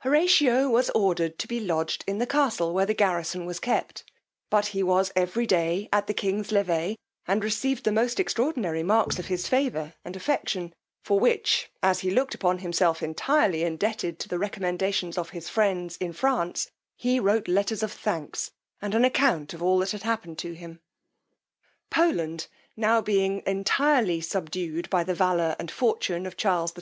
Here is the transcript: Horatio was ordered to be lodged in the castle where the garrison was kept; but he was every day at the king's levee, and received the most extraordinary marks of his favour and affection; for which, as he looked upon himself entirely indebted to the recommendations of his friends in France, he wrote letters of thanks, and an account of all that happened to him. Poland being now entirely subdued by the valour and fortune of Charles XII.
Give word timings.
Horatio 0.00 0.68
was 0.68 0.90
ordered 0.90 1.38
to 1.38 1.46
be 1.46 1.60
lodged 1.60 2.02
in 2.08 2.18
the 2.18 2.26
castle 2.26 2.74
where 2.74 2.84
the 2.84 2.94
garrison 2.94 3.46
was 3.46 3.60
kept; 3.60 4.02
but 4.50 4.66
he 4.74 4.82
was 4.82 5.12
every 5.14 5.46
day 5.46 5.88
at 5.92 6.08
the 6.08 6.14
king's 6.14 6.50
levee, 6.50 6.96
and 7.28 7.44
received 7.44 7.84
the 7.84 7.92
most 7.92 8.18
extraordinary 8.18 8.82
marks 8.82 9.20
of 9.20 9.26
his 9.26 9.46
favour 9.46 9.94
and 10.04 10.16
affection; 10.16 10.74
for 11.04 11.20
which, 11.20 11.70
as 11.80 12.00
he 12.00 12.10
looked 12.10 12.34
upon 12.34 12.58
himself 12.58 13.04
entirely 13.04 13.62
indebted 13.62 14.18
to 14.18 14.28
the 14.28 14.36
recommendations 14.40 15.16
of 15.16 15.30
his 15.30 15.48
friends 15.48 15.96
in 15.98 16.12
France, 16.12 16.72
he 16.96 17.20
wrote 17.20 17.46
letters 17.46 17.84
of 17.84 17.92
thanks, 17.92 18.50
and 18.82 18.96
an 18.96 19.04
account 19.04 19.54
of 19.54 19.62
all 19.62 19.78
that 19.78 19.92
happened 20.02 20.38
to 20.38 20.54
him. 20.56 20.80
Poland 21.88 22.48
being 23.04 23.36
now 23.36 23.42
entirely 23.48 24.20
subdued 24.20 24.90
by 24.90 25.04
the 25.04 25.14
valour 25.14 25.54
and 25.60 25.70
fortune 25.70 26.26
of 26.26 26.36
Charles 26.36 26.72
XII. 26.72 26.76